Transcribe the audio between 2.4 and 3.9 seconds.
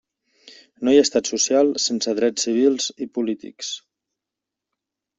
civils i polítics.